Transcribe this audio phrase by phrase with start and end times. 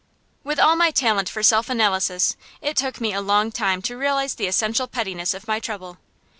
[0.43, 4.33] With all my talent for self analysis, it took me a long time to realize
[4.33, 5.99] the essential pettiness of my trouble.